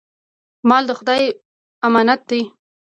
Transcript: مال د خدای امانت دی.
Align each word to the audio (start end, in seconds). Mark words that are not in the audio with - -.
مال 0.69 0.83
د 0.87 0.91
خدای 0.99 1.23
امانت 1.87 2.21
دی. 2.29 2.41